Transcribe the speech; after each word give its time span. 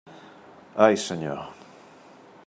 Ai, 0.85 0.95
Senyor! 0.97 1.53